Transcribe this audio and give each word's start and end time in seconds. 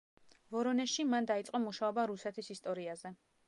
ვორონეჟში 0.55 1.05
მან 1.11 1.29
დაიწყო 1.33 1.63
მუშაობა 1.67 2.09
„რუსეთის 2.13 2.53
ისტორიაზე“. 2.59 3.17